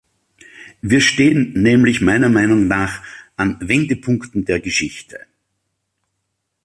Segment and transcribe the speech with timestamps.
[0.81, 3.03] Wir stehen nämlich meiner Meinung nach
[3.37, 5.19] an Wendepunkten der Geschichte.